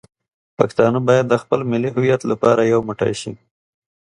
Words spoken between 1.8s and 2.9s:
هویت لپاره یو